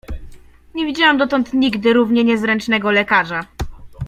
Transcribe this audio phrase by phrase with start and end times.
[0.75, 3.45] Nie widziałam dotąd nigdy równie niezręcznego lekarza.